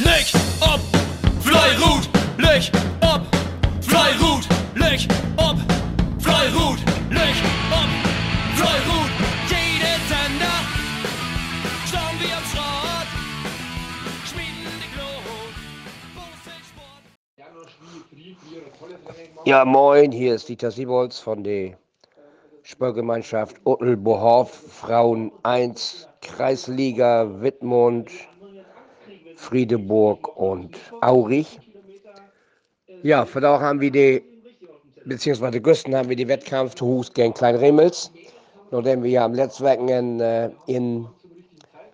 Licht 0.00 0.34
ob 0.60 0.80
Fleirut, 1.40 2.08
Licht 2.36 2.72
ob 3.00 3.22
Fleirut, 3.80 4.48
Licht 4.74 5.08
ob 5.36 5.56
Fleirut, 6.18 6.78
Licht 7.10 7.44
ob 7.70 7.88
Fleirut. 8.56 9.10
Jede 9.48 9.94
Sender 10.08 10.58
schauen 11.86 12.18
wir 12.18 12.36
am 12.36 12.44
Schrott, 12.50 13.08
schmieden 14.26 14.74
die 14.82 14.90
Sport. 16.66 17.06
Ja, 19.46 19.64
moin, 19.64 20.10
hier 20.10 20.34
ist 20.34 20.48
Dieter 20.48 20.72
Siebols 20.72 21.20
von 21.20 21.44
der 21.44 21.76
Sportgemeinschaft 22.64 23.60
Uttelbohoff, 23.64 24.50
Frauen 24.72 25.30
1, 25.44 26.08
Kreisliga 26.20 27.40
Wittmund, 27.42 28.10
Friedeburg 29.36 30.36
und 30.36 30.76
Aurich. 31.00 31.60
Ja, 33.02 33.26
von 33.26 33.42
da 33.42 33.60
haben 33.60 33.80
wir 33.80 33.90
die, 33.90 34.22
beziehungsweise 35.04 35.60
Güsten 35.60 35.94
haben 35.94 36.08
wir 36.08 36.16
die 36.16 36.28
Wettkampf 36.28 36.74
zu 36.74 36.86
Hus 36.86 37.12
gegen 37.12 37.34
Kleinremels, 37.34 38.10
nachdem 38.70 39.02
wir 39.02 39.10
ja 39.10 39.24
am 39.24 39.34
letzten 39.34 39.64
Wochenende 39.64 40.52
äh, 40.66 40.74
in 40.74 41.06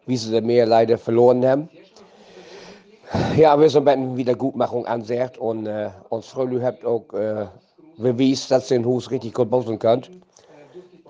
Wiese 0.06 0.30
der 0.30 0.42
Meer 0.42 0.66
leider 0.66 0.98
verloren 0.98 1.44
haben. 1.44 1.68
Ja, 3.36 3.58
wir 3.58 3.68
sind 3.68 3.88
eine 3.88 4.16
Wiedergutmachung 4.16 4.86
ansagt 4.86 5.36
und 5.38 5.66
äh, 5.66 5.90
uns 6.10 6.28
Frölü 6.28 6.60
habt 6.60 6.84
auch 6.84 7.12
äh, 7.12 7.46
bewiesen, 7.98 8.46
dass 8.50 8.70
ihr 8.70 8.78
den 8.78 8.86
Hus 8.86 9.10
richtig 9.10 9.34
gut 9.34 9.50
bauen 9.50 9.78
könnt. 9.78 10.10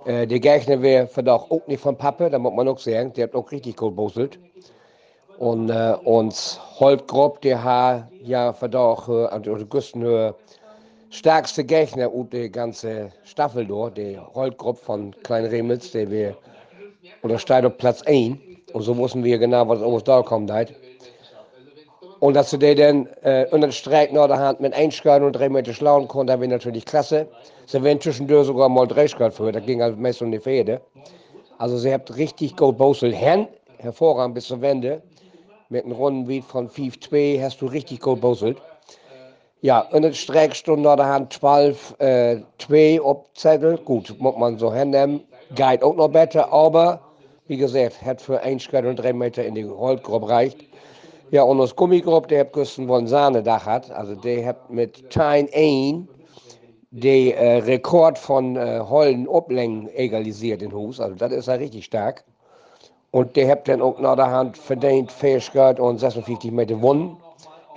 Äh, 0.07 0.27
der 0.27 0.41
Gegner 0.41 0.81
wäre 0.81 1.07
verdammt 1.07 1.51
auch 1.51 1.67
nicht 1.67 1.83
von 1.83 1.97
Pappe, 1.97 2.31
da 2.31 2.39
muss 2.39 2.55
man 2.55 2.69
auch 2.69 2.79
sagen, 2.79 3.13
der 3.13 3.25
hat 3.25 3.35
auch 3.35 3.51
richtig 3.53 3.77
gut 3.77 3.97
bosselt. 3.97 4.39
Und 5.41 5.71
äh, 5.71 5.97
uns 6.05 6.61
Holtgrop, 6.79 7.41
der 7.41 7.65
hat 7.65 8.09
ja 8.23 8.53
verdammt 8.53 9.09
äh, 9.09 9.25
an 9.29 9.43
der 9.43 9.55
Güstenhöhe 9.55 10.35
stärkste 11.09 11.65
Gegner 11.65 12.13
und 12.13 12.35
die 12.35 12.51
ganze 12.51 13.11
Staffel 13.25 13.65
dort, 13.65 13.97
der 13.97 14.35
Holtgrop 14.35 14.77
von 14.77 15.15
Klein 15.23 15.47
Remels, 15.47 15.93
der 15.93 16.11
wir 16.11 16.37
oder 17.23 17.39
steht 17.39 17.65
auf 17.65 17.79
Platz 17.79 18.03
1. 18.03 18.37
Und 18.75 18.83
so 18.83 18.95
wussten 18.99 19.25
wir 19.25 19.39
genau, 19.39 19.67
was 19.67 19.81
uns 19.81 20.05
da 20.05 20.21
kommt. 20.21 20.51
Halt. 20.51 20.75
Und 22.19 22.35
dass 22.35 22.51
du 22.51 22.59
dir 22.59 22.75
dann 22.75 23.09
äh, 23.23 23.47
unter 23.51 23.69
den 23.69 23.73
Streck 23.73 24.13
nach 24.13 24.27
der 24.27 24.39
Hand 24.39 24.61
mit 24.61 24.75
einschalten 24.75 25.25
und 25.25 25.33
drei 25.33 25.49
Meter 25.49 25.73
schlauen 25.73 26.07
konnte, 26.07 26.39
wäre 26.39 26.51
natürlich 26.51 26.85
klasse. 26.85 27.27
Sie 27.65 27.83
werden 27.83 27.99
zwischendurch 27.99 28.47
sogar 28.47 28.69
mal 28.69 28.87
drei 28.87 29.09
Schalt 29.09 29.33
für, 29.33 29.51
da 29.51 29.61
ging 29.61 29.81
halt 29.81 29.99
meist 29.99 30.21
um 30.21 30.31
die 30.31 30.39
Fäde. 30.39 30.83
Also 31.57 31.79
sie 31.79 31.95
habt 31.95 32.15
richtig 32.15 32.59
gut 32.59 32.77
Bosel. 32.77 33.15
Hervorragend 33.15 34.35
bis 34.35 34.45
zur 34.45 34.61
Wende. 34.61 35.03
Mit 35.73 35.85
einem 35.85 35.93
runden 35.93 36.27
Beat 36.27 36.45
von 36.47 36.69
5-2 36.69 37.41
hast 37.41 37.63
du 37.63 37.67
richtig 37.67 38.01
Bosel. 38.01 38.57
Ja, 39.61 39.83
in 39.93 40.03
der 40.03 40.13
Streckstunde 40.13 40.97
der 40.97 41.07
Hand 41.07 41.33
12, 41.33 41.95
äh, 42.01 42.39
2 42.59 43.01
auf 43.01 43.33
Zettel. 43.35 43.79
Gut, 43.79 44.17
muss 44.19 44.37
man 44.37 44.59
so 44.59 44.75
hinnehmen. 44.75 45.21
Geht 45.55 45.85
auch 45.85 45.95
noch 45.95 46.09
besser, 46.09 46.53
aber 46.53 47.01
wie 47.47 47.57
gesagt, 47.57 48.03
hat 48.03 48.21
für 48.21 48.41
ein 48.41 48.59
Schritt 48.59 48.85
und 48.85 48.97
drei 48.97 49.13
Meter 49.13 49.45
in 49.45 49.55
die 49.55 49.65
Holzgruppe 49.65 50.29
reicht. 50.29 50.59
Ja, 51.31 51.45
und 51.45 51.59
das 51.59 51.77
Gummigruppe, 51.77 52.27
der 52.27 52.41
hat 52.41 52.53
küssen 52.53 52.89
von 52.89 53.07
Sahnedach 53.07 53.65
hat, 53.65 53.93
also 53.93 54.17
der 54.17 54.47
hat 54.47 54.71
mit 54.71 55.09
Tein 55.11 55.49
1 55.55 56.09
den 56.91 57.33
äh, 57.35 57.59
Rekord 57.59 58.19
von 58.19 58.57
äh, 58.57 58.81
Hollen 58.81 59.29
Oblängen 59.29 59.89
egalisiert 59.95 60.63
in 60.63 60.73
Hus, 60.73 60.99
also 60.99 61.15
das 61.15 61.31
ist 61.31 61.47
ja 61.47 61.55
richtig 61.55 61.85
stark. 61.85 62.25
Und 63.13 63.35
der 63.37 63.51
hat 63.51 63.69
dann 63.69 63.83
auch 63.83 63.99
nach 63.99 64.17
der 64.17 64.31
Hand 64.31 64.57
verdient 64.57 65.11
Fähigkeit 65.11 65.81
und 65.81 65.99
56 65.99 66.53
Meter 66.53 66.75
gewonnen. 66.75 67.17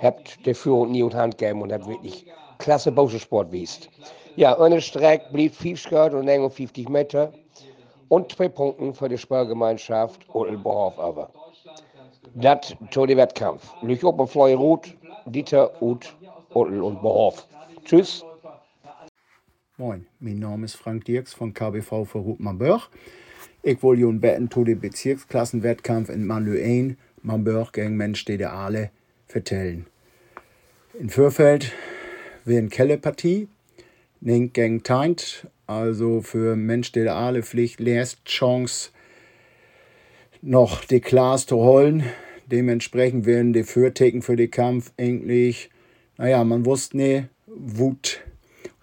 Habt 0.00 0.44
der 0.46 0.54
Führung 0.54 0.92
nie 0.92 1.02
und 1.02 1.14
Hand 1.14 1.38
gegeben 1.38 1.62
und 1.62 1.72
hat 1.72 1.86
wirklich 1.86 2.26
klasse 2.58 2.92
Bausport 2.92 3.50
wiest. 3.50 3.88
Ja, 4.36 4.58
eine 4.58 4.80
Strecke 4.80 5.32
blieb 5.32 5.54
50 5.54 5.92
und 6.14 6.28
51 6.28 6.88
Meter 6.88 7.32
und 8.08 8.32
zwei 8.32 8.48
Punkte 8.48 8.92
für 8.92 9.08
die 9.08 9.18
Sportgemeinschaft 9.18 10.22
Odelbohoff 10.34 10.98
aber. 10.98 11.30
Das 12.34 12.74
zu 12.90 13.06
dem 13.06 13.18
Wettkampf. 13.18 13.72
Lüch 13.82 14.02
op 14.04 14.28
Floi 14.28 14.54
Ruth, 14.54 14.96
Dieter, 15.26 15.70
Uth, 15.80 16.16
Odel 16.52 16.82
und 16.82 17.00
Bohoff. 17.00 17.46
Tschüss. 17.84 18.24
Moin, 19.76 20.06
mein 20.20 20.38
Name 20.38 20.64
ist 20.64 20.76
Frank 20.76 21.04
Dirks 21.04 21.34
von 21.34 21.52
KBV 21.52 22.04
für 22.04 22.18
Rutmanbörg. 22.18 22.88
Ich 23.62 23.82
will 23.82 23.98
Ihnen 23.98 24.20
betten 24.20 24.50
zu 24.50 24.64
dem 24.64 24.80
Bezirksklassenwettkampf 24.80 26.10
in 26.10 26.26
Manlöen, 26.26 26.96
Manbörg 27.22 27.72
gegen 27.72 27.96
Mensch 27.96 28.24
der 28.24 28.52
Aale 28.52 28.90
vertellen. 29.26 29.86
In 30.98 31.08
Fürfeld 31.08 31.72
wäre 32.44 32.58
eine 32.58 32.68
Kellepartie, 32.68 33.48
Nink 34.20 34.54
gegen 34.54 34.82
Teint, 34.82 35.46
also 35.66 36.20
für 36.20 36.56
Mensch 36.56 36.92
der 36.92 37.14
Aale 37.14 37.42
Pflicht, 37.42 37.80
erst 37.80 38.24
Chance, 38.26 38.90
noch 40.42 40.84
die 40.84 41.00
Klaas 41.00 41.46
zu 41.46 41.56
holen. 41.56 42.04
Dementsprechend 42.46 43.24
werden 43.24 43.52
die 43.52 43.64
Fürtheken 43.64 44.20
für 44.20 44.36
den 44.36 44.50
Kampf 44.50 44.92
eigentlich, 44.98 45.70
naja, 46.18 46.44
man 46.44 46.66
wusste 46.66 46.96
nicht, 46.98 47.28
Wut 47.46 48.20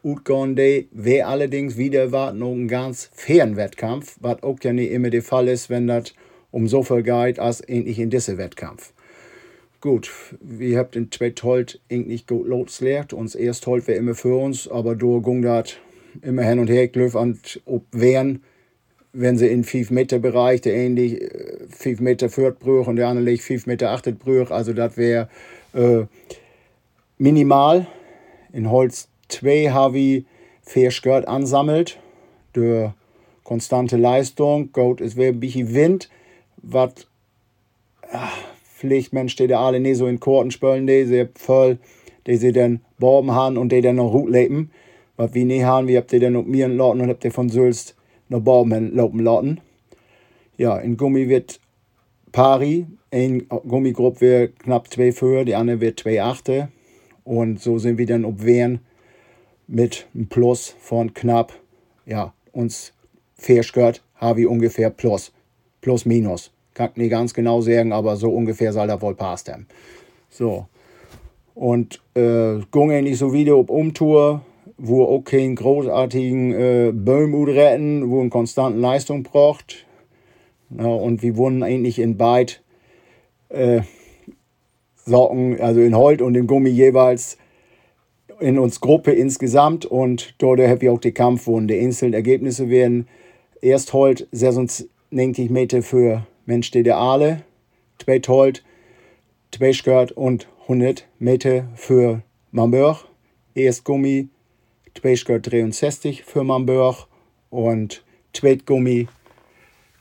Utgående 0.03 0.85
wäre 0.91 1.27
allerdings 1.27 1.77
wieder 1.77 2.07
noch 2.33 2.51
ein 2.51 2.67
ganz 2.67 3.09
fairen 3.13 3.55
Wettkampf, 3.55 4.17
was 4.19 4.41
auch 4.43 4.57
ja 4.63 4.73
nicht 4.73 4.91
immer 4.91 5.09
der 5.09 5.21
Fall 5.21 5.47
ist, 5.47 5.69
wenn 5.69 5.87
das 5.87 6.13
um 6.51 6.67
so 6.67 6.83
viel 6.83 7.03
geht, 7.03 7.39
als 7.39 7.67
ähnlich 7.67 7.99
in 7.99 8.09
diesem 8.09 8.37
Wettkampf. 8.37 8.93
Gut, 9.79 10.11
wir 10.41 10.77
habt 10.77 10.95
den 10.95 11.11
zweiten 11.11 11.43
Holt 11.43 11.79
eigentlich 11.91 12.27
gut 12.27 12.47
losgelegt. 12.47 13.13
Uns 13.13 13.33
erst 13.33 13.65
Holt 13.65 13.87
wäre 13.87 13.97
immer 13.97 14.13
für 14.13 14.35
uns, 14.35 14.67
aber 14.67 14.95
du 14.95 15.21
ging 15.21 15.41
das 15.41 15.75
immer 16.21 16.43
hin 16.43 16.59
und 16.59 16.69
her 16.69 16.87
gelöft 16.87 17.15
und 17.15 17.61
ob 17.65 17.83
wären, 17.91 18.43
wenn 19.13 19.37
sie 19.37 19.47
in 19.47 19.63
5 19.63 19.91
Meter 19.91 20.19
Bereich, 20.19 20.61
der 20.61 20.75
ähnlich 20.75 21.19
5 21.69 21.99
Meter 21.99 22.29
führt 22.29 22.59
Brüch 22.59 22.87
und 22.87 22.97
der 22.97 23.07
andere 23.07 23.25
liegt 23.25 23.43
5 23.43 23.65
Meter 23.65 23.91
achtet 23.91 24.19
Brüch, 24.19 24.51
also 24.51 24.73
das 24.73 24.97
wäre 24.97 25.29
äh, 25.73 26.03
minimal. 27.17 27.87
In 28.53 28.69
Holz 28.69 29.07
2 29.31 29.69
habe 29.71 29.99
ich 29.99 30.25
Fährskirt 30.61 31.27
ansammelt, 31.27 31.99
durch 32.53 32.91
konstante 33.43 33.97
Leistung, 33.97 34.71
Goat 34.71 35.01
ist 35.01 35.19
ein 35.19 35.39
bisschen 35.39 35.73
Wind, 35.73 36.09
was 36.57 37.07
vielleicht 38.75 39.13
Mensch, 39.13 39.35
die 39.35 39.53
alle 39.53 39.79
nicht 39.79 39.97
so 39.97 40.07
in 40.07 40.19
Korten 40.19 40.51
spülen, 40.51 40.87
die 40.87 41.05
sie 41.05 41.27
voll, 41.35 41.77
die 42.27 42.37
sie 42.37 42.51
dann 42.51 42.81
borben 42.99 43.31
haben 43.31 43.57
und 43.57 43.71
die 43.71 43.81
dann 43.81 43.95
noch 43.95 44.11
gut 44.11 44.29
leben, 44.29 44.71
was 45.17 45.33
wir 45.33 45.45
nicht 45.45 45.63
haben, 45.63 45.87
wir 45.87 45.99
habt 45.99 46.11
die 46.11 46.19
dann 46.19 46.33
noch 46.33 46.43
mir 46.43 46.67
lauten 46.67 47.01
und 47.01 47.09
habt 47.09 47.23
die 47.23 47.31
von 47.31 47.49
Sülst 47.49 47.95
noch 48.29 48.41
borben 48.41 48.95
laufen 48.95 49.19
lauten. 49.19 49.61
Ja, 50.57 50.77
in 50.77 50.97
Gummi 50.97 51.27
wird 51.27 51.59
Pari, 52.31 52.85
ein 53.11 53.47
Gummigruppe 53.49 54.21
wird 54.21 54.59
knapp 54.59 54.91
zwei 54.91 55.11
für, 55.11 55.43
die 55.43 55.55
andere 55.55 55.81
wird 55.81 55.99
zwei 55.99 56.21
Achte. 56.21 56.69
Und 57.23 57.59
so 57.59 57.77
sind 57.77 57.97
wir 57.97 58.05
dann 58.05 58.25
ob 58.25 58.43
Wehren 58.43 58.79
mit 59.71 60.05
einem 60.13 60.27
Plus 60.27 60.75
von 60.79 61.13
knapp, 61.13 61.53
ja, 62.05 62.33
uns 62.51 62.93
Fairskirt 63.35 64.03
habe 64.15 64.41
ich 64.41 64.47
ungefähr 64.47 64.89
plus, 64.89 65.31
plus 65.79 66.05
minus. 66.05 66.51
Kann 66.73 66.91
ich 66.91 66.97
nicht 66.97 67.09
ganz 67.09 67.33
genau 67.33 67.61
sagen, 67.61 67.91
aber 67.91 68.15
so 68.17 68.29
ungefähr 68.31 68.73
soll 68.73 68.87
das 68.87 69.01
wohl 69.01 69.15
passt 69.15 69.51
haben. 69.51 69.67
So. 70.29 70.67
Und 71.55 72.01
äh, 72.15 72.59
ging 72.71 73.03
nicht 73.03 73.17
so 73.17 73.33
wieder 73.33 73.55
auf 73.55 73.69
Umtour, 73.69 74.41
wo 74.77 75.03
auch 75.05 75.21
keinen 75.21 75.55
großartigen 75.55 76.53
äh, 76.53 76.91
Böhm 76.93 77.33
retten, 77.43 78.09
wo 78.09 78.21
eine 78.21 78.29
konstante 78.29 78.79
Leistung 78.79 79.23
braucht. 79.23 79.85
Ja, 80.77 80.85
und 80.85 81.21
wir 81.21 81.35
wurden 81.37 81.63
eigentlich 81.63 81.99
in 81.99 82.17
beid 82.17 82.61
äh, 83.49 83.81
Socken, 85.05 85.59
also 85.59 85.81
in 85.81 85.95
Holt 85.95 86.21
und 86.21 86.35
in 86.35 86.47
Gummi 86.47 86.69
jeweils 86.69 87.37
in 88.41 88.57
uns 88.57 88.81
Gruppe 88.81 89.11
insgesamt 89.11 89.85
und 89.85 90.33
dort 90.39 90.59
habe 90.59 90.83
ich 90.83 90.89
auch 90.89 90.99
die 90.99 91.11
Kampf, 91.11 91.47
wo 91.47 91.59
die 91.59 91.79
einzelnen 91.79 92.13
Ergebnisse 92.13 92.69
werden. 92.69 93.07
Erst 93.61 93.93
Holt 93.93 94.27
96 94.31 95.49
Meter 95.49 95.83
für 95.83 96.25
Mensch 96.45 96.71
Aale, 96.75 97.43
zweit 97.99 98.27
Holt, 98.27 98.63
zwei 99.51 99.73
Skirt 99.73 100.11
und 100.13 100.47
100 100.63 101.07
Meter 101.19 101.67
für 101.75 102.23
Mamburg. 102.51 103.05
Erst 103.53 103.83
Gummi, 103.83 104.29
zwei 104.99 105.15
Skirt 105.15 105.51
63 105.51 106.23
für 106.23 106.43
Mamburg 106.43 107.07
und 107.49 108.03
zweit 108.33 108.65
Gummi, 108.65 109.07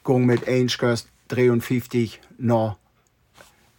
Gung 0.03 0.25
mit 0.25 0.49
1 0.49 0.73
Skirt 0.73 1.07
53 1.29 2.21
noch 2.39 2.79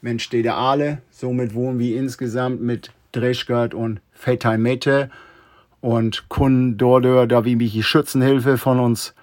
Mensch 0.01 0.29
der 0.29 0.55
Aale. 0.55 1.01
Somit 1.09 1.55
wohnen 1.55 1.79
wir 1.79 1.97
insgesamt 1.97 2.61
mit 2.61 2.91
Dreschgard 3.11 3.73
und 3.73 4.01
Fetheim 4.11 4.61
Mette 4.61 5.09
und 5.81 6.29
kun 6.29 6.77
mich 7.57 7.73
die 7.73 7.83
Schützenhilfe 7.83 8.57
von 8.57 8.79
uns 8.79 9.13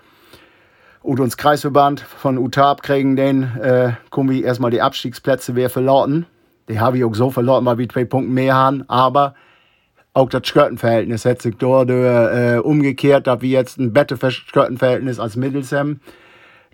und 1.03 1.21
uns 1.21 1.37
Kreisverband 1.37 2.01
von 2.01 2.39
UTAB 2.39 2.83
kriegen, 2.83 3.17
den 3.17 3.45
äh, 3.61 3.93
wir 4.31 4.45
erstmal 4.45 4.71
die 4.71 4.83
Abstiegsplätze 4.83 5.55
wer 5.55 5.71
verlauten. 5.71 6.27
Die 6.69 6.81
habe 6.81 6.99
ich 6.99 7.05
auch 7.05 7.15
so 7.15 7.31
verloren, 7.31 7.65
weil 7.65 7.79
wir 7.79 7.89
zwei 7.89 8.05
Punkte 8.05 8.31
mehr 8.31 8.55
haben, 8.55 8.85
aber 8.89 9.35
auch 10.13 10.29
das 10.29 10.47
Skirtenverhältnis 10.47 11.25
hat 11.25 11.41
sich 11.41 11.57
dort 11.57 11.91
äh, 11.91 12.59
umgekehrt, 12.59 13.27
da 13.27 13.41
wir 13.41 13.51
jetzt 13.51 13.79
ein 13.79 13.93
besseres 13.93 14.35
Skirtenverhältnis 14.35 15.21
als 15.21 15.37
Middelsheim. 15.37 16.01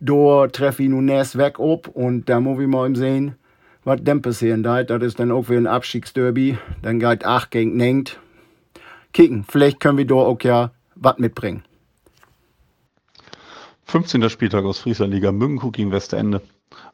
Da 0.01 0.49
treffe 0.49 0.83
ich 0.83 0.89
nun 0.89 1.09
erst 1.09 1.37
weg 1.39 1.59
ob 1.59 1.89
und 1.89 2.29
da 2.29 2.41
muss 2.41 2.61
ich 2.61 2.67
mal 2.67 2.95
sehen, 2.97 3.37
was 3.85 4.01
dann 4.03 4.23
passieren 4.23 4.65
wird. 4.65 4.91
Das 4.91 5.03
ist 5.03 5.19
dann 5.19 5.31
auch 5.31 5.49
wieder 5.49 5.61
ein 5.61 5.67
Abstiegsderby. 5.67 6.59
Dann 6.83 6.99
geht 6.99 7.25
8 7.25 7.51
gegen 7.51 7.77
9. 7.77 8.05
Kicken, 9.13 9.45
vielleicht 9.49 9.79
können 9.79 9.99
wir 9.99 10.07
da 10.07 10.17
auch 10.17 10.41
ja 10.43 10.73
was 10.97 11.19
mitbringen. 11.19 11.63
15. 13.85 14.29
Spieltag 14.29 14.65
aus 14.65 14.81
Frieslandliga 14.81 15.31
Münkenkrug 15.31 15.75
gegen 15.75 15.93
Westerende. 15.93 16.41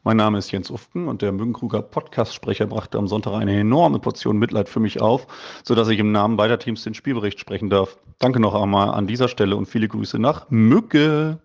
Mein 0.03 0.17
Name 0.17 0.37
ist 0.37 0.51
Jens 0.51 0.69
Ufken 0.69 1.07
und 1.07 1.21
der 1.21 1.31
Münkenkruger 1.31 1.81
Podcast-Sprecher 1.81 2.67
brachte 2.67 2.97
am 2.97 3.07
Sonntag 3.07 3.33
eine 3.33 3.59
enorme 3.59 3.99
Portion 3.99 4.37
Mitleid 4.37 4.69
für 4.69 4.79
mich 4.79 5.01
auf, 5.01 5.25
sodass 5.63 5.89
ich 5.89 5.99
im 5.99 6.11
Namen 6.11 6.37
beider 6.37 6.59
Teams 6.59 6.83
den 6.83 6.93
Spielbericht 6.93 7.39
sprechen 7.39 7.69
darf. 7.69 7.97
Danke 8.19 8.39
noch 8.39 8.53
einmal 8.53 8.89
an 8.89 9.07
dieser 9.07 9.27
Stelle 9.27 9.55
und 9.55 9.67
viele 9.67 9.87
Grüße 9.87 10.19
nach 10.19 10.49
Mücke. 10.49 11.39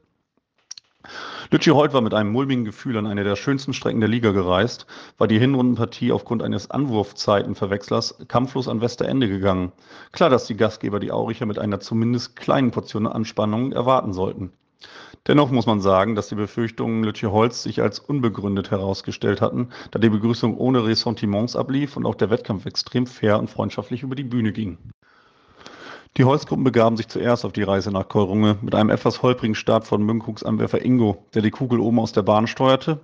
Lütschiold 1.51 1.93
war 1.93 2.01
mit 2.01 2.15
einem 2.15 2.33
mulmigen 2.33 2.65
Gefühl 2.65 2.97
an 2.97 3.07
eine 3.07 3.25
der 3.25 3.37
schönsten 3.37 3.73
Strecken 3.73 4.01
der 4.01 4.09
Liga 4.09 4.33
gereist, 4.33 4.87
war 5.19 5.29
die 5.29 5.39
Hinrundenpartie 5.39 6.13
aufgrund 6.13 6.43
eines 6.43 6.71
Anwurfzeitenverwechslers 6.71 8.19
kampflos 8.29 8.69
an 8.69 8.81
Westerende 8.81 9.29
gegangen. 9.29 9.73
Klar, 10.13 10.31
dass 10.31 10.47
die 10.47 10.57
Gastgeber 10.57 11.01
die 11.01 11.13
Auricher 11.13 11.47
mit 11.47 11.59
einer 11.59 11.81
zumindest 11.81 12.37
kleinen 12.37 12.71
Portion 12.71 13.07
Anspannung 13.07 13.73
erwarten 13.73 14.13
sollten. 14.13 14.53
Dennoch 15.27 15.51
muss 15.51 15.67
man 15.67 15.81
sagen, 15.81 16.15
dass 16.15 16.29
die 16.29 16.37
Befürchtungen 16.37 17.03
Lütje-Holz 17.03 17.63
sich 17.63 17.83
als 17.83 17.99
unbegründet 17.99 18.71
herausgestellt 18.71 19.41
hatten, 19.41 19.71
da 19.91 19.99
die 19.99 20.09
Begrüßung 20.09 20.57
ohne 20.57 20.85
Ressentiments 20.85 21.57
ablief 21.57 21.97
und 21.97 22.07
auch 22.07 22.15
der 22.15 22.31
Wettkampf 22.31 22.67
extrem 22.67 23.07
fair 23.07 23.39
und 23.39 23.51
freundschaftlich 23.51 24.03
über 24.03 24.15
die 24.15 24.25
Bühne 24.25 24.53
ging. 24.53 24.79
Die 26.17 26.25
Holzgruppen 26.25 26.65
begaben 26.65 26.97
sich 26.97 27.09
zuerst 27.09 27.45
auf 27.45 27.53
die 27.53 27.63
Reise 27.63 27.91
nach 27.91 28.09
Keurunge 28.09 28.57
mit 28.63 28.75
einem 28.75 28.89
etwas 28.89 29.21
holprigen 29.21 29.55
Start 29.55 29.87
von 29.87 30.03
Münkugs 30.03 30.43
Anwerfer 30.43 30.83
Ingo, 30.83 31.27
der 31.35 31.43
die 31.43 31.51
Kugel 31.51 31.79
oben 31.79 32.01
aus 32.01 32.13
der 32.13 32.23
Bahn 32.23 32.47
steuerte. 32.47 33.01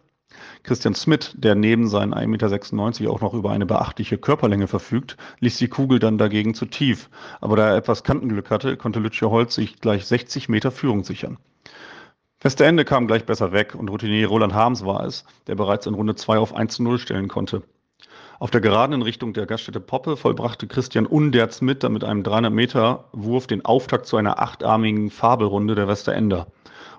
Christian 0.62 0.94
Smith, 0.94 1.35
der 1.37 1.55
neben 1.55 1.88
seinen 1.88 2.14
1,96 2.14 3.03
Meter 3.03 3.12
auch 3.12 3.20
noch 3.20 3.35
über 3.35 3.50
eine 3.50 3.67
beachtliche 3.67 4.17
Körperlänge 4.17 4.67
verfügt, 4.67 5.19
ließ 5.41 5.59
die 5.59 5.69
Kugel 5.69 5.99
dann 5.99 6.17
dagegen 6.17 6.55
zu 6.55 6.64
tief. 6.64 7.11
Aber 7.43 7.56
da 7.56 7.69
er 7.69 7.76
etwas 7.76 8.03
Kantenglück 8.03 8.50
hatte, 8.50 8.79
konnte 8.79 9.00
Lütje 9.00 9.29
Holz 9.29 9.56
sich 9.56 9.79
gleich 9.79 10.06
60 10.06 10.49
Meter 10.49 10.70
Führung 10.70 11.05
sichern. 11.05 11.37
Westerende 12.41 12.87
kam 12.87 13.06
gleich 13.06 13.26
besser 13.26 13.53
weg 13.53 13.75
und 13.75 13.91
Routinier 13.91 14.26
Roland 14.26 14.55
Harms 14.55 14.87
war 14.87 15.05
es, 15.05 15.26
der 15.49 15.55
bereits 15.55 15.85
in 15.85 15.93
Runde 15.93 16.14
2 16.14 16.38
auf 16.38 16.55
1 16.55 16.76
zu 16.76 16.82
0 16.82 16.99
stellen 16.99 17.29
konnte. 17.29 17.62
Auf 18.38 18.50
der 18.50 18.61
Geraden 18.61 18.94
in 18.94 19.02
Richtung 19.02 19.32
der 19.32 19.46
Gaststätte 19.46 19.81
Poppe 19.81 20.17
vollbrachte 20.17 20.67
Christian 20.67 21.06
Underz 21.06 21.61
mit 21.61 21.88
mit 21.88 22.05
einem 22.05 22.23
300 22.23 22.52
Meter 22.52 23.05
Wurf 23.12 23.46
den 23.46 23.64
Auftakt 23.64 24.06
zu 24.06 24.17
einer 24.17 24.40
achtarmigen 24.40 25.11
Fabelrunde 25.11 25.75
der 25.75 25.88
Westerender. 25.88 26.46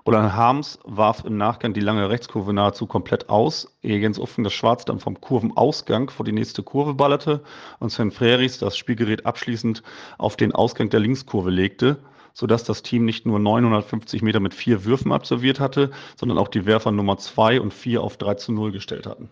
Roland 0.06 0.34
Harms 0.34 0.78
warf 0.84 1.24
im 1.24 1.36
Nachgang 1.36 1.72
die 1.72 1.80
lange 1.80 2.10
Rechtskurve 2.10 2.52
nahezu 2.52 2.86
komplett 2.86 3.30
aus, 3.30 3.74
ehe 3.82 3.98
Jens 3.98 4.18
Uffen 4.18 4.44
das 4.44 4.52
Schwarz 4.52 4.84
dann 4.84 5.00
vom 5.00 5.20
Kurvenausgang 5.20 6.10
vor 6.10 6.26
die 6.26 6.32
nächste 6.32 6.62
Kurve 6.62 6.94
ballerte 6.94 7.42
und 7.78 7.90
Sven 7.90 8.10
Freris 8.10 8.58
das 8.58 8.76
Spielgerät 8.76 9.24
abschließend 9.24 9.82
auf 10.18 10.36
den 10.36 10.52
Ausgang 10.52 10.90
der 10.90 11.00
Linkskurve 11.00 11.50
legte, 11.50 11.98
sodass 12.34 12.64
das 12.64 12.82
Team 12.82 13.04
nicht 13.04 13.24
nur 13.24 13.38
950 13.38 14.22
Meter 14.22 14.40
mit 14.40 14.52
vier 14.52 14.84
Würfen 14.84 15.10
absolviert 15.12 15.58
hatte, 15.58 15.90
sondern 16.16 16.38
auch 16.38 16.48
die 16.48 16.66
Werfer 16.66 16.90
Nummer 16.90 17.16
2 17.16 17.60
und 17.60 17.72
4 17.72 18.02
auf 18.02 18.16
3 18.18 18.34
zu 18.34 18.52
0 18.52 18.72
gestellt 18.72 19.06
hatten. 19.06 19.30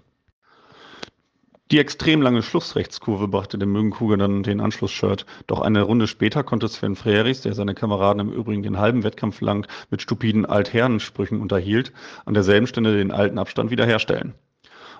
Die 1.72 1.78
extrem 1.78 2.20
lange 2.20 2.42
Schlussrechtskurve 2.42 3.28
brachte 3.28 3.56
dem 3.56 3.72
Mögenkuger 3.72 4.19
dann 4.19 4.42
den 4.42 4.60
Anschlussshirt. 4.60 5.24
Doch 5.46 5.62
eine 5.62 5.80
Runde 5.80 6.06
später 6.06 6.44
konnte 6.44 6.69
Sven 6.69 6.96
Freris, 6.96 7.40
der 7.40 7.54
seine 7.54 7.72
Kameraden 7.72 8.20
im 8.20 8.30
Übrigen 8.30 8.62
den 8.62 8.76
halben 8.78 9.04
Wettkampf 9.04 9.40
lang 9.40 9.66
mit 9.88 10.02
stupiden 10.02 10.44
Altherrensprüchen 10.44 11.40
unterhielt, 11.40 11.94
an 12.26 12.34
derselben 12.34 12.66
Stelle 12.66 12.94
den 12.94 13.10
alten 13.10 13.38
Abstand 13.38 13.70
wiederherstellen. 13.70 14.34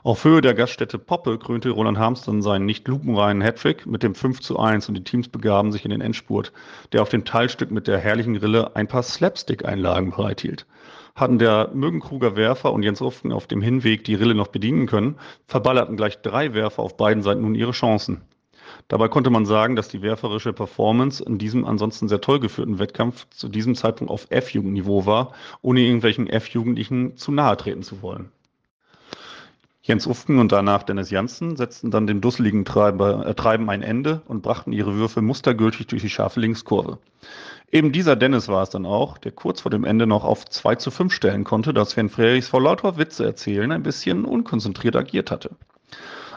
Auf 0.03 0.25
Höhe 0.25 0.41
der 0.41 0.55
Gaststätte 0.55 0.99
Poppe 0.99 1.37
krönte 1.37 1.69
Roland 1.69 1.99
Harms 1.99 2.23
dann 2.23 2.41
seinen 2.41 2.65
nicht 2.65 2.89
lupenreinen 2.89 3.43
Hattrick 3.43 3.85
mit 3.85 4.03
dem 4.03 4.15
5 4.15 4.41
zu 4.41 4.59
1 4.59 4.89
und 4.89 4.95
die 4.95 5.05
Teams 5.05 5.29
begaben 5.29 5.73
sich 5.73 5.85
in 5.85 5.91
den 5.91 6.01
Endspurt, 6.01 6.55
der 6.93 7.03
auf 7.03 7.11
dem 7.11 7.27
Teilstück 7.27 7.71
mit 7.71 7.87
der 7.87 7.99
herrlichen 7.99 8.37
Rille 8.37 8.75
ein 8.77 8.89
paar 8.89 9.03
Slapstick-Einlagen 9.03 10.13
bereithielt 10.13 10.65
hatten 11.15 11.39
der 11.39 11.71
Mögenkruger 11.75 12.37
Werfer 12.37 12.73
und 12.73 12.83
Jens 12.83 13.01
Ufken 13.01 13.33
auf 13.33 13.47
dem 13.47 13.63
Hinweg 13.63 14.05
die 14.05 14.15
Rille 14.15 14.35
noch 14.35 14.49
bedienen 14.49 14.87
können, 14.87 15.17
verballerten 15.47 15.97
gleich 15.97 16.23
drei 16.23 16.55
Werfer 16.55 16.83
auf 16.83 16.97
beiden 16.97 17.23
Seiten 17.23 17.43
nun 17.43 17.55
ihre 17.55 17.73
Chancen. 17.73 18.23
Dabei 18.89 19.09
konnte 19.09 19.31
man 19.31 19.47
sagen, 19.47 19.77
dass 19.77 19.89
die 19.89 20.03
werferische 20.03 20.53
Performance 20.53 21.23
in 21.23 21.39
diesem 21.39 21.65
ansonsten 21.65 22.09
sehr 22.09 22.21
toll 22.21 22.41
geführten 22.41 22.79
Wettkampf 22.79 23.29
zu 23.31 23.49
diesem 23.49 23.75
Zeitpunkt 23.75 24.11
auf 24.11 24.27
F-Jugendniveau 24.31 25.07
war, 25.07 25.33
ohne 25.61 25.81
irgendwelchen 25.81 26.29
F-Jugendlichen 26.29 27.17
zu 27.17 27.33
nahe 27.33 27.57
treten 27.57 27.83
zu 27.83 28.03
wollen. 28.03 28.31
Jens 29.85 30.07
Ufken 30.07 30.39
und 30.39 30.53
danach 30.53 30.85
Dennis 30.85 31.11
Janssen 31.11 31.57
setzten 31.57 31.91
dann 31.91 32.07
dem 32.07 32.21
dusseligen 32.21 32.65
Treiber, 32.65 33.27
äh, 33.27 33.35
Treiben 33.35 33.69
ein 33.69 33.83
Ende 33.83 34.23
und 34.29 34.41
brachten 34.41 34.71
ihre 34.71 34.95
Würfe 34.95 35.23
mustergültig 35.23 35.89
durch 35.89 36.03
die 36.03 36.09
scharfe 36.09 36.39
Linkskurve. 36.39 36.99
Eben 37.73 37.91
dieser 37.91 38.15
Dennis 38.15 38.47
war 38.47 38.63
es 38.63 38.71
dann 38.71 38.87
auch, 38.87 39.19
der 39.19 39.33
kurz 39.33 39.63
vor 39.63 39.71
dem 39.73 39.85
Ende 39.85 40.07
noch 40.07 40.25
auf 40.25 40.45
2 40.45 40.77
zu 40.77 40.93
5 40.93 41.13
stellen 41.13 41.43
konnte, 41.43 41.75
da 41.75 41.85
Sven 41.85 42.11
Frerichs 42.11 42.47
vor 42.47 42.63
lauter 42.63 42.97
Witze 42.97 43.25
erzählen 43.25 43.73
ein 43.73 43.83
bisschen 43.83 44.25
unkonzentriert 44.25 44.95
agiert 44.95 45.33
hatte. 45.33 45.51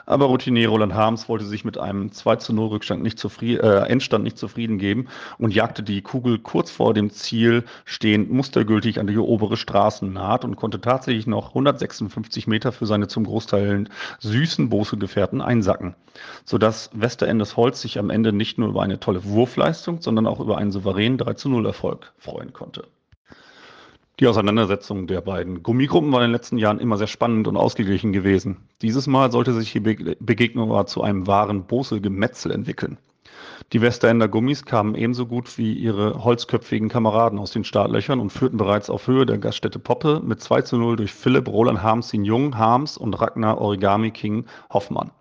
Aber 0.05 0.25
Routinier 0.25 0.69
Roland 0.69 0.93
Harms 0.93 1.27
wollte 1.27 1.45
sich 1.45 1.65
mit 1.65 1.77
einem 1.77 2.11
2 2.11 2.35
zu 2.37 2.53
0 2.53 2.67
Rückstand 2.67 3.01
nicht 3.01 3.17
zufrieden, 3.17 3.63
äh, 3.63 3.85
Endstand 3.87 4.23
nicht 4.23 4.37
zufrieden 4.37 4.77
geben 4.77 5.07
und 5.37 5.53
jagte 5.53 5.81
die 5.83 6.01
Kugel 6.01 6.39
kurz 6.39 6.69
vor 6.69 6.93
dem 6.93 7.09
Ziel 7.09 7.63
stehend 7.85 8.31
mustergültig 8.31 8.99
an 8.99 9.07
die 9.07 9.17
obere 9.17 9.57
Straßennaht 9.57 10.45
und 10.45 10.55
konnte 10.55 10.79
tatsächlich 10.79 11.27
noch 11.27 11.49
156 11.49 12.47
Meter 12.47 12.71
für 12.71 12.85
seine 12.85 13.07
zum 13.07 13.25
Großteil 13.25 13.85
süßen 14.19 14.69
Bose-Gefährten 14.69 15.41
einsacken, 15.41 15.95
sodass 16.43 16.91
Westerendes 16.93 17.57
Holz 17.57 17.81
sich 17.81 17.97
am 17.97 18.09
Ende 18.09 18.31
nicht 18.31 18.57
nur 18.57 18.69
über 18.69 18.83
eine 18.83 18.99
tolle 18.99 19.25
Wurfleistung, 19.25 20.01
sondern 20.01 20.27
auch 20.27 20.39
über 20.39 20.57
einen 20.57 20.71
souveränen 20.71 21.17
3 21.17 21.33
zu 21.33 21.49
0 21.49 21.65
Erfolg 21.65 22.13
freuen 22.17 22.53
konnte. 22.53 22.87
Die 24.21 24.27
Auseinandersetzung 24.27 25.07
der 25.07 25.19
beiden 25.19 25.61
Gummigruppen 25.61 26.09
war 26.13 26.21
in 26.21 26.29
den 26.29 26.31
letzten 26.31 26.57
Jahren 26.57 26.79
immer 26.79 26.97
sehr 26.97 27.07
spannend 27.07 27.49
und 27.49 27.57
ausgeglichen 27.57 28.13
gewesen. 28.13 28.57
Dieses 28.81 29.07
Mal 29.07 29.29
sollte 29.29 29.53
sich 29.53 29.73
die 29.73 29.81
Begegnung 29.81 30.71
aber 30.71 30.85
zu 30.85 31.03
einem 31.03 31.27
wahren 31.27 31.65
Bose-Gemetzel 31.65 32.53
entwickeln. 32.53 32.97
Die 33.73 33.81
Westerender 33.81 34.29
Gummis 34.29 34.63
kamen 34.63 34.95
ebenso 34.95 35.25
gut 35.25 35.57
wie 35.57 35.73
ihre 35.73 36.23
holzköpfigen 36.23 36.87
Kameraden 36.87 37.39
aus 37.39 37.51
den 37.51 37.65
Startlöchern 37.65 38.21
und 38.21 38.29
führten 38.29 38.55
bereits 38.55 38.89
auf 38.89 39.07
Höhe 39.07 39.25
der 39.25 39.37
Gaststätte 39.37 39.79
Poppe 39.79 40.21
mit 40.23 40.39
2 40.39 40.61
zu 40.61 40.77
0 40.77 40.95
durch 40.95 41.13
Philipp 41.13 41.49
Roland 41.49 41.83
Harms 41.83 42.13
Jung 42.13 42.57
Harms 42.57 42.97
und 42.97 43.15
Ragnar 43.15 43.59
Origami 43.59 44.11
King 44.11 44.45
Hoffmann. 44.71 45.11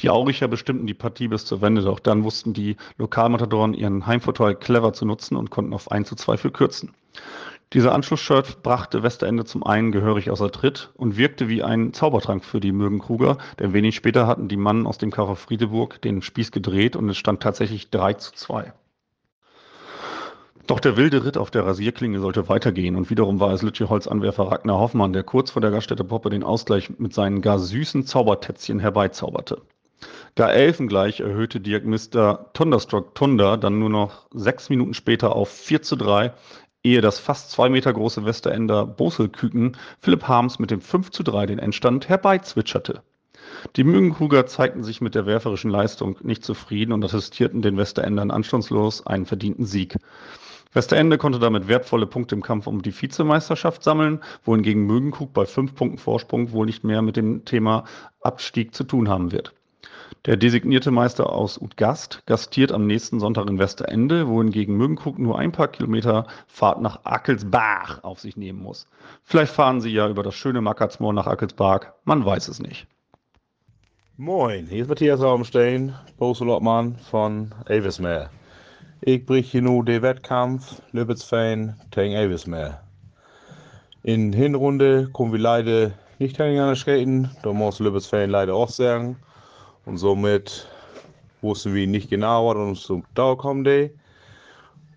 Die 0.00 0.10
Auricher 0.10 0.46
bestimmten 0.46 0.86
die 0.86 0.94
Partie 0.94 1.26
bis 1.26 1.44
zur 1.44 1.60
Wende, 1.60 1.82
doch 1.82 1.98
dann 1.98 2.22
wussten 2.22 2.52
die 2.52 2.76
Lokalmatadoren 2.98 3.74
ihren 3.74 4.06
Heimvorteil 4.06 4.54
clever 4.54 4.92
zu 4.92 5.06
nutzen 5.06 5.36
und 5.36 5.50
konnten 5.50 5.72
auf 5.72 5.90
1 5.90 6.08
zu 6.08 6.14
2 6.14 6.36
für 6.36 6.50
kürzen. 6.52 6.94
Dieser 7.76 7.92
Anschlussshirt 7.92 8.62
brachte 8.62 9.02
Westerende 9.02 9.44
zum 9.44 9.62
einen 9.62 9.92
gehörig 9.92 10.30
außer 10.30 10.50
Tritt 10.50 10.88
und 10.94 11.18
wirkte 11.18 11.50
wie 11.50 11.62
ein 11.62 11.92
Zaubertrank 11.92 12.42
für 12.42 12.58
die 12.58 12.72
Mögenkruger, 12.72 13.36
denn 13.58 13.74
wenig 13.74 13.96
später 13.96 14.26
hatten 14.26 14.48
die 14.48 14.56
Mannen 14.56 14.86
aus 14.86 14.96
dem 14.96 15.10
Karre 15.10 15.36
Friedeburg 15.36 16.00
den 16.00 16.22
Spieß 16.22 16.52
gedreht 16.52 16.96
und 16.96 17.06
es 17.10 17.18
stand 17.18 17.42
tatsächlich 17.42 17.90
3 17.90 18.14
zu 18.14 18.32
2. 18.32 18.72
Doch 20.66 20.80
der 20.80 20.96
wilde 20.96 21.26
Ritt 21.26 21.36
auf 21.36 21.50
der 21.50 21.66
Rasierklinge 21.66 22.18
sollte 22.18 22.48
weitergehen 22.48 22.96
und 22.96 23.10
wiederum 23.10 23.40
war 23.40 23.52
es 23.52 23.60
Lütjeholz-Anwerfer 23.60 24.50
Ragnar 24.50 24.78
Hoffmann, 24.78 25.12
der 25.12 25.22
kurz 25.22 25.50
vor 25.50 25.60
der 25.60 25.70
Gaststätte 25.70 26.02
Poppe 26.02 26.30
den 26.30 26.44
Ausgleich 26.44 26.98
mit 26.98 27.12
seinen 27.12 27.42
gar 27.42 27.58
süßen 27.58 28.06
Zaubertätzchen 28.06 28.80
herbeizauberte. 28.80 29.60
Gar 30.34 30.52
elfengleich 30.52 31.20
erhöhte 31.20 31.60
Diagmister 31.60 32.50
Thunderstruck 32.52 33.14
Thunder 33.14 33.56
dann 33.56 33.78
nur 33.78 33.88
noch 33.88 34.28
sechs 34.32 34.68
Minuten 34.68 34.92
später 34.92 35.34
auf 35.34 35.50
4 35.50 35.82
zu 35.82 35.96
3 35.96 36.32
ehe 36.86 37.00
das 37.00 37.18
fast 37.18 37.50
zwei 37.50 37.68
Meter 37.68 37.92
große 37.92 38.24
Westerender 38.24 38.86
Boselküken 38.86 39.76
Philipp 40.00 40.28
Harms 40.28 40.60
mit 40.60 40.70
dem 40.70 40.80
5 40.80 41.10
zu 41.10 41.24
3 41.24 41.46
den 41.46 41.58
Endstand 41.58 42.08
herbeizwitscherte. 42.08 43.02
Die 43.74 43.84
Mügenkruger 43.84 44.46
zeigten 44.46 44.84
sich 44.84 45.00
mit 45.00 45.16
der 45.16 45.26
werferischen 45.26 45.70
Leistung 45.70 46.16
nicht 46.22 46.44
zufrieden 46.44 46.92
und 46.92 47.04
attestierten 47.04 47.60
den 47.60 47.76
Westerendern 47.76 48.30
anstandslos 48.30 49.04
einen 49.06 49.26
verdienten 49.26 49.66
Sieg. 49.66 49.96
Westerende 50.72 51.18
konnte 51.18 51.38
damit 51.38 51.68
wertvolle 51.68 52.06
Punkte 52.06 52.34
im 52.34 52.42
Kampf 52.42 52.66
um 52.66 52.82
die 52.82 52.92
Vizemeisterschaft 52.92 53.82
sammeln, 53.82 54.20
wohingegen 54.44 54.86
Mögenkrug 54.86 55.32
bei 55.32 55.46
fünf 55.46 55.74
Punkten 55.74 55.98
Vorsprung 55.98 56.52
wohl 56.52 56.66
nicht 56.66 56.84
mehr 56.84 57.02
mit 57.02 57.16
dem 57.16 57.44
Thema 57.44 57.84
Abstieg 58.20 58.74
zu 58.74 58.84
tun 58.84 59.08
haben 59.08 59.32
wird. 59.32 59.54
Der 60.24 60.36
designierte 60.36 60.90
Meister 60.90 61.30
aus 61.30 61.60
Utgast 61.60 62.22
gastiert 62.26 62.72
am 62.72 62.86
nächsten 62.86 63.20
Sonntag 63.20 63.48
in 63.48 63.58
Westerende, 63.58 64.28
wohingegen 64.28 64.76
Mögenkrug 64.76 65.18
nur 65.18 65.38
ein 65.38 65.52
paar 65.52 65.68
Kilometer 65.68 66.26
Fahrt 66.46 66.80
nach 66.80 67.04
Ackelsbach 67.04 68.02
auf 68.02 68.20
sich 68.20 68.36
nehmen 68.36 68.60
muss. 68.60 68.88
Vielleicht 69.22 69.52
fahren 69.52 69.80
sie 69.80 69.90
ja 69.90 70.08
über 70.08 70.22
das 70.22 70.34
schöne 70.34 70.60
Mackertsmoor 70.60 71.12
nach 71.12 71.26
Ackelsbach, 71.26 71.92
man 72.04 72.24
weiß 72.24 72.48
es 72.48 72.60
nicht. 72.60 72.86
Moin, 74.16 74.66
hier 74.66 74.82
ist 74.82 74.88
Matthias 74.88 75.20
Raumstein, 75.20 75.94
Boselotmann 76.16 76.96
von 77.10 77.54
Avismeer. 77.68 78.30
Ich 79.02 79.26
brich 79.26 79.50
hier 79.50 79.62
nu 79.62 79.82
den 79.82 80.02
Wettkampf 80.02 80.80
Lübbetsfein 80.92 81.78
gegen 81.90 82.16
Avismeer. 82.16 82.80
In 84.02 84.32
Hinrunde 84.32 85.10
kommen 85.12 85.32
wir 85.32 85.38
leider 85.38 85.92
nicht 86.18 86.38
gegeneinander 86.38 86.76
skaten, 86.76 87.30
da 87.42 87.52
muss 87.52 87.78
Lübbetsfein 87.78 88.30
leider 88.30 88.54
auch 88.54 88.70
sagen. 88.70 89.18
Und 89.86 89.96
somit 89.96 90.68
wussten 91.40 91.74
wir 91.74 91.86
nicht 91.86 92.10
genau, 92.10 92.48
was 92.48 92.56
uns 92.56 92.82
zum 92.82 93.04
Dauer 93.14 93.38
kommt. 93.38 93.68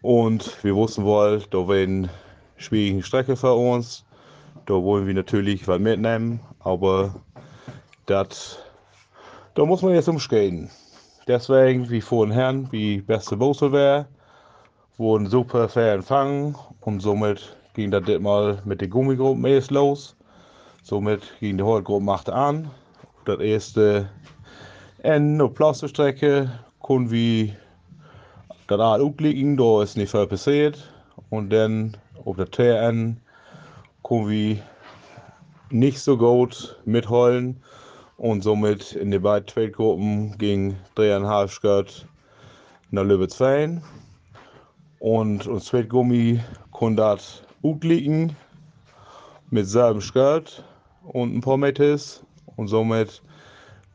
Und 0.02 0.64
wir 0.64 0.76
wussten 0.76 1.06
wohl, 1.06 1.42
da 1.50 1.68
werden 1.68 2.10
schwierige 2.58 3.04
Strecke 3.04 3.38
für 3.38 3.54
uns. 3.54 4.06
Da 4.66 4.74
wollen 4.74 5.08
wir 5.08 5.14
natürlich 5.14 5.68
was 5.68 5.80
mitnehmen, 5.80 6.42
aber 6.60 7.16
das 8.06 8.60
da 9.60 9.66
muss 9.66 9.82
man 9.82 9.94
jetzt 9.94 10.08
umskaten. 10.08 10.70
Deswegen, 11.28 11.90
wie 11.90 12.00
vorhin 12.00 12.34
Herrn, 12.34 12.72
wie 12.72 13.02
beste 13.02 13.36
Bosel 13.36 13.74
wäre, 13.74 14.08
wurden 14.98 15.28
super 15.28 15.68
fair 15.68 15.96
empfangen 15.96 16.56
und 16.80 17.02
somit 17.02 17.58
ging 17.74 17.92
das 17.92 18.04
mal 18.22 18.62
mit 18.64 18.80
der 18.80 18.88
Gummigruppe 18.88 19.62
los. 19.70 20.16
Somit 20.82 21.22
ging 21.42 21.58
die 21.58 21.64
Holgruppe 21.64 22.06
machte 22.06 22.34
an. 22.34 22.72
Das 23.26 23.40
erste 23.40 24.10
Konnten 26.82 27.12
wir 27.12 27.56
das 28.68 28.80
Art 28.82 29.02
liegen, 29.22 29.56
da 29.56 29.82
ist 29.82 29.96
nicht 29.96 30.12
viel 30.12 30.28
passiert. 30.28 30.92
Und 31.30 31.52
dann 31.52 31.96
auf 32.26 32.36
der 32.36 32.52
TN 32.52 33.22
konnten 34.02 34.30
wir 34.30 34.58
nicht 35.70 36.00
so 36.00 36.18
gut 36.18 36.78
mitholen 36.84 37.62
und 38.18 38.44
somit 38.44 38.92
in 38.92 39.12
die 39.12 39.20
beiden 39.20 39.48
Tweetgruppen 39.48 40.38
ging 40.38 40.76
dreieinhalb 40.96 41.50
Skirt 41.50 42.06
nach 42.92 43.04
Lübbetsfein. 43.04 43.82
Und 45.00 45.48
uns 45.48 45.72
das 46.98 47.44
gut 47.62 47.86
liegen 47.86 48.36
mit 49.50 49.66
selben 49.66 50.02
Skirt 50.02 50.66
und 51.04 51.34
ein 51.34 51.42
paar 51.42 51.58
Metis. 51.58 52.22
Und 52.58 52.68
somit, 52.68 53.22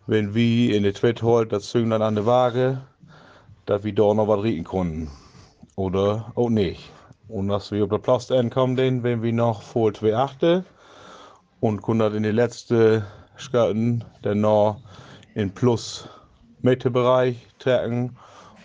wenn 0.06 0.34
wir 0.34 0.76
in 0.76 0.82
die 0.82 0.92
Tweet 0.92 1.22
holt, 1.22 1.52
das 1.52 1.72
dann 1.72 1.92
an 1.92 2.14
der 2.14 2.26
Waage, 2.26 2.80
dass 3.66 3.84
wir 3.84 3.94
da 3.94 4.14
noch 4.14 4.28
was 4.28 4.42
riechen 4.42 4.64
konnten. 4.64 5.10
Oder 5.76 6.32
auch 6.34 6.50
nicht. 6.50 6.90
Und 7.28 7.48
dass 7.48 7.72
wir 7.72 7.84
auf 7.84 7.90
der 7.90 7.98
Plast 7.98 8.32
kommen, 8.50 8.76
wenn 9.02 9.22
wir 9.22 9.32
noch 9.32 9.62
vor 9.62 9.90
2,8 9.90 10.62
und 11.60 11.80
konnten 11.80 12.14
in 12.16 12.22
die 12.22 12.30
letzte 12.30 13.06
Skaten 13.38 14.04
dann 14.22 14.42
noch 14.42 14.80
in 15.34 15.50
plus 15.50 16.08
Mitte-Bereich 16.60 17.36
trecken 17.58 18.16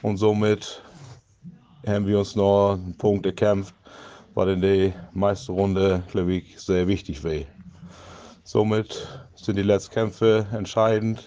und 0.02 0.18
somit 0.18 0.82
haben 1.88 2.06
wir 2.06 2.20
uns 2.20 2.36
noch 2.36 2.74
einen 2.74 2.98
Punkt 2.98 3.26
erkämpft, 3.26 3.74
was 4.34 4.50
in 4.50 4.62
der 4.62 4.94
meisten 5.14 5.54
Runde, 5.54 6.04
glaube 6.12 6.34
ich, 6.34 6.60
sehr 6.60 6.88
wichtig 6.88 7.24
war. 7.24 7.46
Somit 8.52 9.08
sind 9.36 9.58
die 9.58 9.62
letzten 9.62 9.94
Kämpfe 9.94 10.48
entscheidend, 10.52 11.24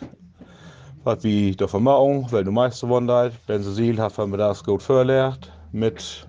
was 1.04 1.22
wir 1.22 1.54
davon 1.54 1.84
machen, 1.84 2.26
weil 2.32 2.42
du 2.42 2.50
meiste 2.50 2.84
gewonnen 2.84 3.32
Benzesil 3.46 4.00
hat 4.00 4.10
von 4.10 4.28
mir 4.28 4.38
das 4.38 4.64
gut 4.64 4.82
verlehrt 4.82 5.52
mit 5.70 6.26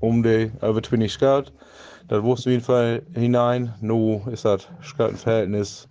um 0.00 0.24
die 0.24 0.50
über 0.60 0.82
20 0.82 1.12
Skat. 1.12 1.52
Das 2.08 2.20
wussten 2.24 2.46
wir 2.46 2.54
jeden 2.54 2.64
Fall 2.64 3.02
hinein. 3.14 3.72
Nun 3.80 4.26
ist 4.26 4.44
das 4.44 4.66
Skatenverhältnis 4.82 5.88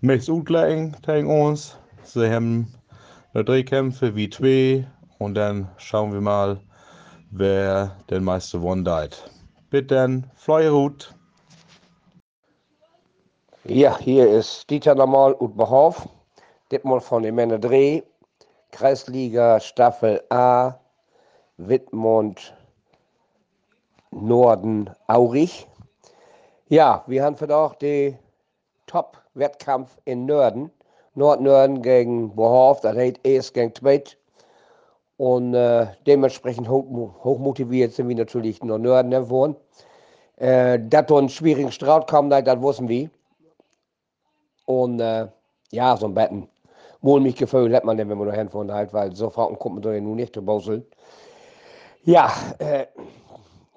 Meest 0.00 0.28
ungleich 0.28 0.90
gegen 1.02 1.30
uns. 1.30 1.78
Sie 2.02 2.28
haben 2.28 2.66
eine 3.32 3.44
Drehkämpfe 3.44 4.16
wie 4.16 4.28
zwei 4.28 4.88
und 5.18 5.34
dann 5.36 5.68
schauen 5.76 6.12
wir 6.12 6.20
mal, 6.20 6.58
wer 7.30 7.96
den 8.10 8.24
meisten 8.24 8.58
gewonnen 8.58 8.88
hat. 8.88 9.30
Bitte 9.70 9.94
dann, 9.94 10.26
Feuerhut. 10.34 11.14
Ja, 13.64 13.96
hier 13.96 14.28
ist 14.28 14.68
Dieter 14.70 14.96
nochmal 14.96 15.34
und 15.34 15.56
Behoff. 15.56 16.08
Diesmal 16.72 17.00
von 17.00 17.22
den 17.22 17.36
Männer 17.36 17.60
Dreh. 17.60 18.02
Kreisliga 18.72 19.60
Staffel 19.60 20.20
A. 20.30 20.80
Wittmund 21.58 22.56
Norden 24.10 24.90
Aurich. 25.06 25.68
Ja, 26.70 27.04
wir 27.06 27.22
haben 27.22 27.36
für 27.36 27.56
auch 27.56 27.76
die 27.76 28.16
Top-Wettkampf 28.88 29.96
in 30.06 30.26
Nörden. 30.26 30.72
Nordnörden 31.14 31.82
gegen 31.82 32.34
Bohorf, 32.34 32.80
das 32.80 32.96
heißt 32.96 33.20
erst 33.22 33.54
gegen 33.54 33.72
Tweit. 33.72 34.18
Und 35.18 35.54
äh, 35.54 35.86
dementsprechend 36.04 36.68
hoch, 36.68 36.84
hochmotiviert 37.22 37.92
sind 37.92 38.08
wir 38.08 38.16
natürlich 38.16 38.60
nur 38.64 38.80
Nörden 38.80 39.12
geworden. 39.12 39.54
Äh, 40.38 40.80
dass 40.80 41.06
da 41.06 41.16
einen 41.16 41.28
schwierigen 41.28 41.70
Straut 41.70 42.08
kam, 42.08 42.28
das 42.28 42.60
wussten 42.60 42.88
wir. 42.88 43.08
Und 44.66 45.00
äh, 45.00 45.28
ja, 45.70 45.96
so 45.96 46.06
ein 46.06 46.14
Betten. 46.14 46.48
Wohl 47.00 47.20
mich 47.20 47.36
gefühlt 47.36 47.74
hat 47.74 47.84
man 47.84 47.96
denn, 47.96 48.08
wenn 48.08 48.18
man 48.18 48.28
da 48.28 48.34
hinfahren 48.34 48.72
halt, 48.72 48.92
weil 48.92 49.14
so 49.14 49.28
Frauen 49.28 49.58
kommt 49.58 49.84
man 49.84 49.94
ja 49.94 50.00
nun 50.00 50.16
nicht 50.16 50.34
zu 50.34 50.42
bauseln. 50.42 50.84
Ja, 52.04 52.32
äh, 52.58 52.86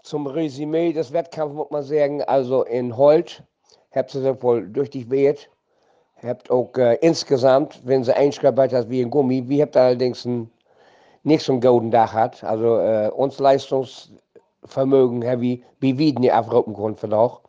zum 0.03 0.27
Resümee 0.27 0.93
des 0.93 1.11
Wettkampfs 1.11 1.55
muss 1.55 1.71
man 1.71 1.83
sagen, 1.83 2.21
also 2.23 2.63
in 2.63 2.95
Holt 2.95 3.43
habt 3.95 4.11
sie 4.11 4.43
wohl 4.43 4.67
durch 4.67 4.91
dich 4.91 5.09
weht. 5.09 5.49
Habt 6.23 6.51
auch 6.51 6.75
äh, 6.77 6.95
insgesamt, 7.01 7.81
wenn 7.85 8.03
sie 8.03 8.15
eingearbeitet 8.15 8.77
hat 8.77 8.89
wie 8.89 9.01
ein 9.01 9.09
Gummi, 9.09 9.47
wie 9.47 9.61
habt 9.61 9.75
allerdings 9.75 10.25
ein, 10.25 10.51
nicht 11.23 11.43
so 11.43 11.53
einen 11.53 11.61
golden 11.61 11.91
Dach 11.91 12.13
hat. 12.13 12.43
Also 12.43 12.77
äh, 12.77 13.09
uns 13.09 13.39
Leistungsvermögen 13.39 15.23
wie 15.41 16.31
aufrufen 16.31 16.75
können 16.75 16.95
für 16.95 17.07
doch. 17.07 17.41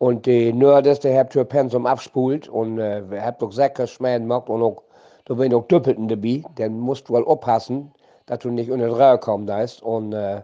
Und 0.00 0.24
die 0.24 0.54
Nördes, 0.54 1.00
der 1.00 1.18
habt 1.18 1.36
ihr 1.36 1.44
Pensum 1.44 1.84
abspult 1.84 2.48
und 2.48 2.78
äh, 2.78 3.02
habt 3.20 3.42
auch 3.42 3.52
Säcke 3.52 3.86
schmähen 3.86 4.22
gemacht 4.22 4.48
und 4.48 4.62
auch, 4.62 4.82
da 5.26 5.38
werden 5.38 5.52
auch 5.52 5.66
Düppelten 5.66 6.08
dabei. 6.08 6.42
Dann 6.54 6.80
musst 6.80 7.10
du 7.10 7.16
halt 7.16 7.26
aufpassen, 7.26 7.92
dass 8.24 8.38
du 8.38 8.48
nicht 8.48 8.70
unter 8.70 8.98
Reihe 8.98 9.18
kommen 9.18 9.46
ist. 9.46 9.82
Und 9.82 10.14
äh, 10.14 10.40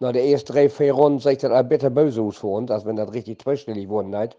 nach 0.00 0.12
der 0.12 0.26
ersten 0.26 0.52
drei, 0.52 0.68
vier 0.68 0.92
Runden 0.92 1.18
sieht 1.18 1.42
das 1.42 1.66
bitter 1.66 1.88
böse 1.88 2.20
aus 2.20 2.36
für 2.36 2.48
uns, 2.48 2.70
als 2.70 2.84
wenn 2.84 2.96
das 2.96 3.10
richtig 3.14 3.40
zweistellig 3.40 3.84
geworden 3.84 4.12
ist. 4.12 4.36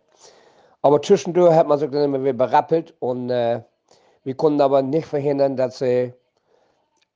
Aber 0.83 1.01
zwischendurch 1.01 1.55
hat 1.55 1.67
man 1.67 1.79
sich 1.79 1.89
dann 1.89 2.03
immer 2.03 2.21
wieder 2.21 2.33
berappelt 2.33 2.93
und 2.99 3.31
äh, 3.31 3.61
wir 4.23 4.35
konnten 4.35 4.61
aber 4.61 4.83
nicht 4.83 5.07
verhindern, 5.07 5.57
dass 5.57 5.79
sie 5.79 6.13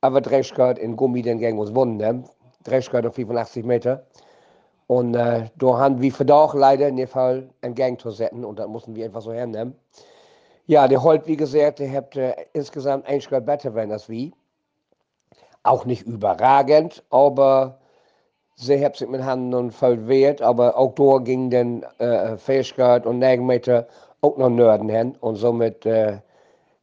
aber 0.00 0.20
Dreschgard 0.20 0.80
in 0.80 0.96
Gummi 0.96 1.22
den 1.22 1.38
gegen 1.38 1.60
uns 1.60 1.72
wonnen. 1.72 1.98
Ne? 1.98 2.24
Dreschgard 2.64 3.06
auf 3.06 3.14
85 3.14 3.64
Meter. 3.64 4.04
Und 4.86 5.14
äh, 5.14 5.48
da 5.56 5.78
haben 5.78 6.00
wir 6.00 6.12
verdammt 6.12 6.54
leider 6.54 6.88
in 6.88 6.96
dem 6.96 7.08
Fall 7.08 7.48
Gang 7.74 8.00
zu 8.00 8.10
setzen 8.10 8.44
und 8.44 8.58
das 8.58 8.68
mussten 8.68 8.94
wir 8.94 9.04
einfach 9.04 9.22
so 9.22 9.32
hernehmen. 9.32 9.74
Ja, 10.66 10.86
der 10.88 11.02
Holt, 11.02 11.26
wie 11.26 11.36
gesagt, 11.36 11.80
der 11.80 11.90
hat 11.90 12.16
äh, 12.16 12.34
insgesamt 12.52 13.06
ein 13.06 13.20
Schritt 13.20 13.46
besser 13.46 13.74
werden 13.74 13.92
als 13.92 14.08
wir. 14.08 14.30
Auch 15.64 15.84
nicht 15.84 16.06
überragend, 16.06 17.02
aber 17.10 17.78
sie 18.54 18.84
hat 18.84 18.96
sich 18.96 19.08
mit 19.08 19.24
Hand 19.24 19.54
und 19.54 19.72
voll 19.72 20.06
wehrt, 20.06 20.40
aber 20.40 20.76
auch 20.76 20.94
da 20.94 21.18
ging 21.18 21.50
dann 21.50 21.82
äh, 21.98 22.36
Fähigkeit 22.36 23.06
und 23.06 23.18
Nägelmeter 23.18 23.88
auch 24.20 24.36
noch 24.36 24.50
Nörden 24.50 24.88
hin 24.88 25.16
und 25.20 25.36
somit 25.36 25.84
äh, 25.86 26.18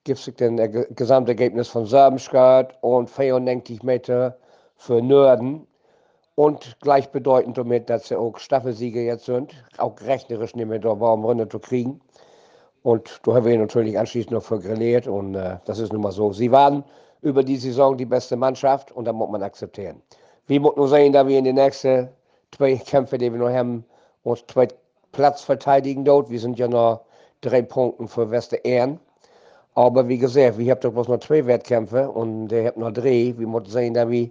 gibt 0.04 0.20
es 0.20 0.36
dann 0.36 0.58
das 0.58 0.70
Gesamtergebnis 0.96 1.70
von 1.70 1.86
Serbenschgard 1.86 2.78
und 2.82 3.10
94 3.10 3.84
Meter 3.84 4.38
für 4.76 5.02
Nörden 5.02 5.68
und 6.36 6.78
gleichbedeutend 6.82 7.58
damit, 7.58 7.90
dass 7.90 8.08
sie 8.08 8.16
auch 8.16 8.38
Staffelsieger 8.38 9.02
jetzt 9.02 9.26
sind, 9.26 9.54
auch 9.78 9.96
rechnerisch 10.02 10.56
nicht 10.56 10.68
mehr 10.68 10.80
da 10.80 11.00
warm 11.00 11.24
Runde 11.24 11.48
zu 11.48 11.60
kriegen. 11.60 12.02
Und 12.82 13.22
da 13.24 13.36
haben 13.36 13.46
wir 13.46 13.58
natürlich 13.58 13.98
anschließend 13.98 14.32
noch 14.32 14.44
für 14.44 14.60
grilliert 14.60 15.08
und 15.08 15.36
äh, 15.36 15.58
das 15.66 15.80
ist 15.80 15.94
nun 15.94 16.02
mal 16.02 16.12
so. 16.12 16.34
Sie 16.34 16.52
waren 16.52 16.84
über 17.22 17.44
die 17.44 17.56
Saison 17.56 17.98
die 17.98 18.06
beste 18.06 18.36
Mannschaft 18.36 18.92
und 18.92 19.06
da 19.06 19.14
muss 19.14 19.30
man 19.30 19.42
akzeptieren. 19.42 20.02
Wie 20.48 20.60
muss 20.60 20.76
nur 20.76 20.90
sein, 20.90 21.14
dass 21.14 21.28
wir 21.28 21.38
in 21.38 21.46
den 21.46 21.56
nächsten 21.56 22.10
zwei 22.52 22.76
Kämpfen, 22.76 23.20
die 23.20 23.32
wir 23.32 23.40
noch 23.40 23.50
haben, 23.50 23.86
uns 24.24 24.44
zwei 24.48 24.68
Platz 25.14 25.42
verteidigen 25.42 26.04
dort. 26.04 26.30
Wir 26.30 26.40
sind 26.40 26.60
ja 26.60 26.68
noch 26.68 27.02
drei 27.42 27.62
Punkte 27.62 28.08
für 28.08 28.30
Wester 28.30 28.64
Ehren. 28.66 29.00
Aber 29.76 30.08
wie 30.08 30.18
gesagt, 30.18 30.58
wir 30.58 30.72
haben 30.72 30.82
doch 30.82 30.92
bloß 30.92 31.08
noch 31.08 31.20
zwei 31.20 31.46
Wettkämpfe 31.46 32.10
und 32.10 32.52
ihr 32.52 32.68
habt 32.68 32.78
noch 32.78 32.92
drei. 32.92 33.34
Wir 33.38 33.48
müssen 33.48 33.70
sehen, 33.70 33.94
dass 33.94 34.10
wir 34.10 34.30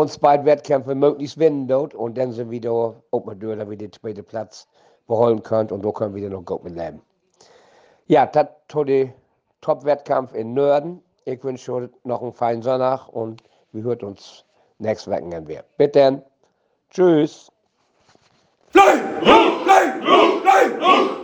uns 0.00 0.18
beide 0.18 0.44
Wettkämpfe 0.44 0.94
möglichst 0.94 1.36
gewinnen 1.36 1.68
dort 1.68 1.94
und 1.94 2.18
dann 2.18 2.32
sind 2.32 2.50
wir 2.50 2.60
da 2.60 2.94
oben 3.10 3.38
durch, 3.38 3.58
dass 3.58 3.70
wir 3.70 3.76
den 3.76 3.92
zweiten 3.92 4.24
Platz 4.24 4.68
beholen 5.06 5.42
können 5.42 5.70
und 5.70 5.84
da 5.84 5.90
können 5.90 6.14
wir 6.14 6.22
dann 6.22 6.32
noch 6.32 6.44
gut 6.44 6.64
mit 6.64 6.76
leben. 6.76 7.00
Ja, 8.06 8.26
das 8.26 8.48
war 8.72 8.84
der 8.84 9.12
Top-Wettkampf 9.60 10.34
in 10.34 10.54
Nörden. 10.54 11.02
Ich 11.24 11.42
wünsche 11.42 11.72
euch 11.72 11.90
noch 12.04 12.22
einen 12.22 12.32
feinen 12.32 12.62
Sonntag 12.62 13.08
und 13.08 13.42
wir 13.72 13.82
hören 13.82 14.00
uns 14.00 14.44
nächstes 14.78 15.12
Wochenende 15.12 15.48
wieder. 15.48 15.64
Bitte. 15.76 16.22
Tschüss. 16.90 17.50
Fly, 18.70 18.82
fly, 19.22 19.62
fly, 19.64 20.80
rot. 20.80 21.06